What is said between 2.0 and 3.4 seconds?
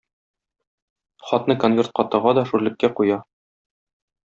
тыга да шүрлеккә куя.